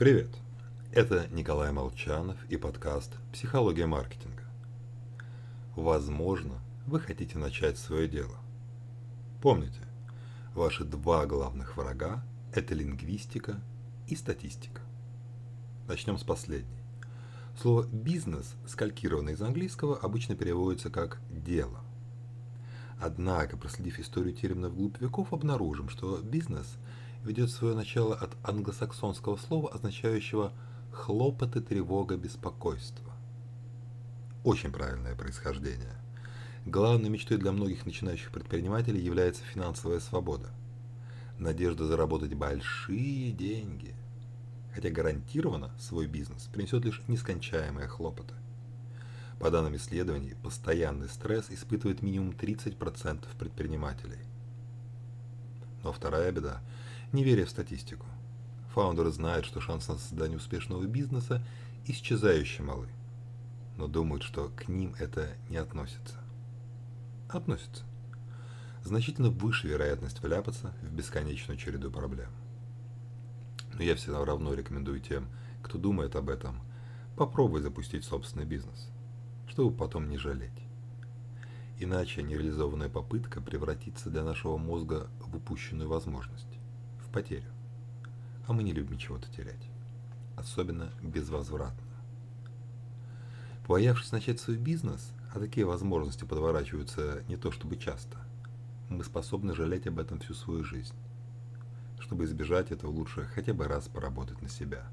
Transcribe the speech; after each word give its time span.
Привет! 0.00 0.30
Это 0.92 1.28
Николай 1.30 1.72
Молчанов 1.72 2.38
и 2.48 2.56
подкаст 2.56 3.12
«Психология 3.34 3.84
маркетинга». 3.84 4.44
Возможно, 5.76 6.54
вы 6.86 7.00
хотите 7.00 7.36
начать 7.36 7.76
свое 7.76 8.08
дело. 8.08 8.38
Помните, 9.42 9.82
ваши 10.54 10.84
два 10.84 11.26
главных 11.26 11.76
врага– 11.76 12.24
это 12.54 12.74
лингвистика 12.74 13.60
и 14.08 14.16
статистика. 14.16 14.80
Начнем 15.86 16.16
с 16.16 16.24
последней. 16.24 16.80
Слово 17.60 17.82
«бизнес», 17.82 18.54
скалькированное 18.66 19.34
из 19.34 19.42
английского, 19.42 19.98
обычно 19.98 20.34
переводится 20.34 20.88
как 20.88 21.20
«дело». 21.28 21.80
Однако, 22.98 23.58
проследив 23.58 23.98
историю 23.98 24.32
термина 24.32 24.70
вглубь 24.70 24.98
веков, 24.98 25.34
обнаружим, 25.34 25.90
что 25.90 26.22
бизнес 26.22 26.78
ведет 27.24 27.50
свое 27.50 27.74
начало 27.74 28.14
от 28.14 28.36
англосаксонского 28.42 29.36
слова, 29.36 29.70
означающего 29.70 30.52
«хлопоты, 30.92 31.60
тревога, 31.60 32.16
беспокойство». 32.16 33.12
Очень 34.42 34.72
правильное 34.72 35.14
происхождение. 35.14 35.94
Главной 36.64 37.10
мечтой 37.10 37.36
для 37.36 37.52
многих 37.52 37.84
начинающих 37.84 38.30
предпринимателей 38.30 39.00
является 39.00 39.44
финансовая 39.44 40.00
свобода. 40.00 40.48
Надежда 41.38 41.86
заработать 41.86 42.34
большие 42.34 43.32
деньги. 43.32 43.94
Хотя 44.74 44.90
гарантированно 44.90 45.72
свой 45.78 46.06
бизнес 46.06 46.44
принесет 46.52 46.84
лишь 46.84 47.02
нескончаемые 47.08 47.88
хлопоты. 47.88 48.34
По 49.38 49.50
данным 49.50 49.74
исследований, 49.76 50.34
постоянный 50.42 51.08
стресс 51.08 51.46
испытывает 51.50 52.02
минимум 52.02 52.30
30% 52.30 53.24
предпринимателей. 53.38 54.18
Но 55.82 55.92
вторая 55.92 56.30
беда– 56.30 56.60
неверие 57.12 57.46
в 57.46 57.50
статистику. 57.50 58.06
Фаундеры 58.74 59.10
знают, 59.10 59.44
что 59.46 59.60
шанс 59.60 59.88
на 59.88 59.96
создание 59.96 60.36
успешного 60.36 60.84
бизнеса 60.84 61.44
исчезающе 61.86 62.62
малы, 62.62 62.88
но 63.76 63.88
думают, 63.88 64.22
что 64.22 64.48
к 64.48 64.68
ним 64.68 64.94
это 64.98 65.28
не 65.48 65.56
относится. 65.56 66.16
Относится. 67.28 67.84
Значительно 68.84 69.30
выше 69.30 69.68
вероятность 69.68 70.22
вляпаться 70.22 70.74
в 70.82 70.92
бесконечную 70.92 71.58
череду 71.58 71.90
проблем. 71.90 72.30
Но 73.74 73.82
я 73.82 73.94
всегда 73.94 74.24
равно 74.24 74.54
рекомендую 74.54 75.00
тем, 75.00 75.28
кто 75.62 75.78
думает 75.78 76.16
об 76.16 76.28
этом, 76.28 76.60
попробуй 77.16 77.60
запустить 77.60 78.04
собственный 78.04 78.46
бизнес– 78.46 78.88
чтобы 79.50 79.76
потом 79.76 80.08
не 80.08 80.16
жалеть. 80.16 80.52
Иначе 81.78 82.22
нереализованная 82.22 82.88
попытка 82.88 83.40
превратится 83.40 84.08
для 84.10 84.22
нашего 84.22 84.56
мозга 84.56 85.08
в 85.20 85.36
упущенную 85.36 85.88
возможность, 85.88 86.58
потерю. 87.10 87.50
А 88.46 88.52
мы 88.52 88.62
не 88.62 88.72
любим 88.72 88.98
чего-то 88.98 89.28
терять, 89.30 89.68
особенно 90.36 90.92
безвозвратно. 91.02 91.86
Боявшись 93.66 94.12
начать 94.12 94.40
свой 94.40 94.56
бизнес, 94.56 95.12
а 95.32 95.38
такие 95.38 95.64
возможности 95.64 96.24
подворачиваются 96.24 97.22
не 97.28 97.36
то 97.36 97.52
чтобы 97.52 97.76
часто, 97.76 98.18
мы 98.88 99.04
способны 99.04 99.54
жалеть 99.54 99.86
об 99.86 100.00
этом 100.00 100.18
всю 100.18 100.34
свою 100.34 100.64
жизнь. 100.64 100.94
Чтобы 102.00 102.24
избежать 102.24 102.72
этого, 102.72 102.90
лучше 102.90 103.28
хотя 103.34 103.54
бы 103.54 103.68
раз 103.68 103.88
поработать 103.88 104.42
на 104.42 104.48
себя. 104.48 104.84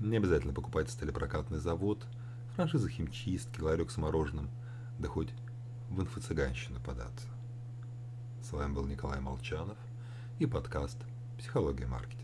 Не 0.00 0.18
обязательно 0.18 0.52
покупать 0.52 0.90
сталепрокатный 0.90 1.58
завод– 1.58 2.06
франшиза 2.60 2.90
химчистки, 2.90 3.60
ларек 3.60 3.90
с 3.90 3.96
мороженым, 3.96 4.50
да 4.98 5.08
хоть 5.08 5.30
в 5.88 6.00
инфо-цыганщину 6.00 6.78
податься. 6.80 7.26
С 8.42 8.52
вами 8.52 8.74
был 8.74 8.84
Николай 8.84 9.20
Молчанов 9.20 9.78
и 10.40 10.46
подкаст 10.46 10.96
«Психология 11.38 11.86
маркетинга». 11.86 12.19